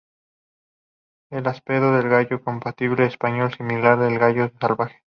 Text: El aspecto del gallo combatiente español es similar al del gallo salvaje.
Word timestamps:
El 1.29 1.45
aspecto 1.47 1.91
del 1.95 2.09
gallo 2.09 2.43
combatiente 2.43 3.05
español 3.05 3.49
es 3.51 3.57
similar 3.57 3.99
al 3.99 4.09
del 4.09 4.17
gallo 4.17 4.51
salvaje. 4.59 5.03